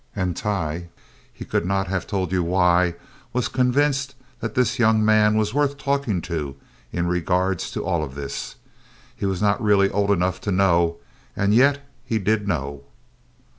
[0.15, 5.77] And Tighe—he could not have told you why—was convinced that this young man was worth
[5.77, 6.55] talking to
[6.91, 8.55] in regard to all this.
[9.15, 10.97] He was not really old enough to know,
[11.35, 12.85] and yet he did know.